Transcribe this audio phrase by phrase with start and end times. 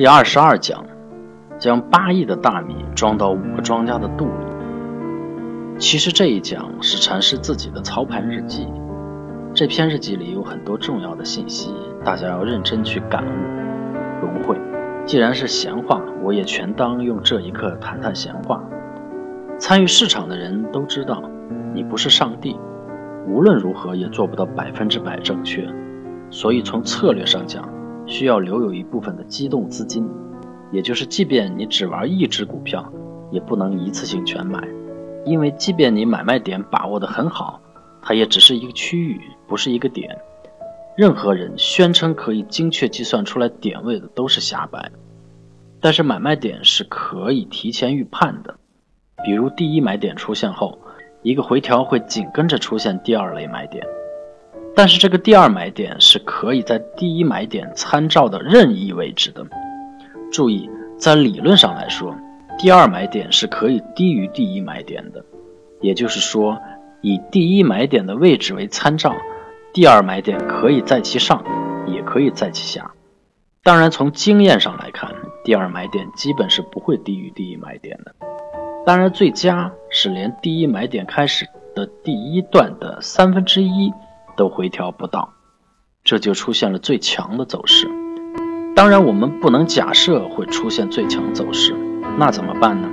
[0.00, 0.82] 第二十二讲，
[1.58, 5.76] 将八亿的大米装到五个庄家的肚里。
[5.78, 8.66] 其实这一讲是禅师自己的操盘日记，
[9.52, 14.56] 这篇日记里有很多重要的信息，大家要认真去感悟、融会。
[15.04, 18.64] 既然是闲话，我也全当用这一刻谈谈闲话。
[19.58, 21.22] 参与市场的人都知道，
[21.74, 22.58] 你不是上帝，
[23.28, 25.68] 无论如何也做不到百分之百正确，
[26.30, 27.68] 所以从策略上讲。
[28.10, 30.06] 需要留有一部分的机动资金，
[30.72, 32.92] 也就是即便你只玩一只股票，
[33.30, 34.66] 也不能一次性全买，
[35.24, 37.60] 因为即便你买卖点把握得很好，
[38.02, 40.18] 它也只是一个区域，不是一个点。
[40.96, 44.90] 任何人宣称可以精确计算出来点位的都是瞎掰。
[45.80, 48.56] 但是买卖点是可以提前预判的，
[49.24, 50.78] 比如第一买点出现后，
[51.22, 53.86] 一个回调会紧跟着出现第二类买点。
[54.74, 59.46] 但是这个第二买点是可以在第一买点参照的任意位置的。
[60.32, 62.16] 注意，在理论上来说，
[62.58, 65.24] 第二买点是可以低于第一买点的。
[65.80, 66.58] 也就是说，
[67.02, 69.14] 以第一买点的位置为参照，
[69.72, 71.44] 第二买点可以在其上，
[71.86, 72.90] 也可以在其下。
[73.62, 75.10] 当然，从经验上来看，
[75.44, 78.14] 第二买点基本是不会低于第一买点的。
[78.86, 83.92] 当然，最佳是连第一买点开始的第一段的三分之一。
[84.36, 85.32] 都回调不到，
[86.04, 87.88] 这就出现了最强的走势。
[88.74, 91.74] 当然，我们不能假设会出现最强走势，
[92.16, 92.88] 那怎么办呢？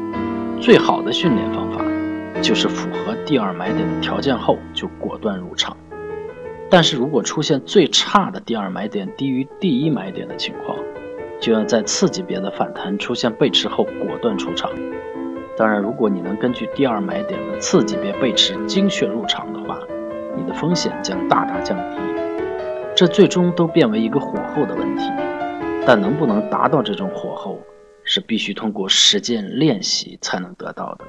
[0.60, 1.82] 最好的训练方法
[2.42, 5.78] 就是符合第二买点的条件后就果断入场。
[6.70, 10.78] 但是如果出现最差的第二买点低于第一买点的情况，
[11.40, 14.70] 就要在次级别的反弹出现背驰后果断出场。
[15.56, 19.48] 当然，如果你能根据第二买点的次级别背驰精确入场。
[20.38, 21.98] 你的风险将大大降低，
[22.96, 25.12] 这最终都变为一个火候的问题。
[25.86, 27.60] 但能不能达到这种火候，
[28.04, 31.06] 是必须通过实践练习才能得到的。